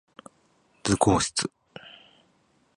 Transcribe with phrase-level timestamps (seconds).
[0.81, 1.47] 図工室